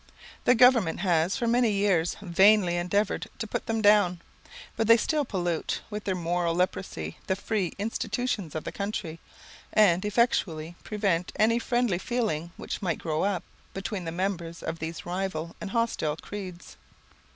The 0.45 0.55
government 0.55 1.01
has 1.01 1.37
for 1.37 1.45
many 1.45 1.69
years 1.71 2.17
vainly 2.23 2.75
endeavoured 2.75 3.27
to 3.37 3.45
put 3.45 3.67
them 3.67 3.83
down, 3.83 4.19
but 4.75 4.87
they 4.87 4.97
still 4.97 5.25
pollute 5.25 5.81
with 5.91 6.05
their 6.05 6.15
moral 6.15 6.55
leprosy 6.55 7.17
the 7.27 7.35
free 7.35 7.75
institutions 7.77 8.55
of 8.55 8.63
the 8.63 8.71
country, 8.71 9.19
and 9.71 10.03
effectually 10.03 10.75
prevent 10.83 11.31
any 11.35 11.59
friendly 11.59 11.99
feeling 11.99 12.49
which 12.57 12.81
might 12.81 12.97
grow 12.97 13.21
up 13.21 13.43
between 13.75 14.05
the 14.05 14.11
members 14.11 14.63
of 14.63 14.79
these 14.79 15.05
rival 15.05 15.55
and 15.61 15.69
hostile 15.69 16.17
creeds. 16.17 16.77